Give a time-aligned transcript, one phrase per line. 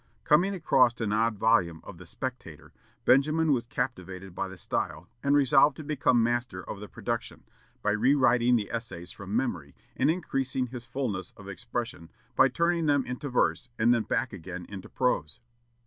[0.23, 2.73] Coming across an odd volume of the "Spectator,"
[3.05, 7.43] Benjamin was captivated by the style, and resolved to become master of the production,
[7.83, 13.05] by rewriting the essays from memory, and increasing his fulness of expression by turning them
[13.05, 15.39] into verse, and then back again into prose.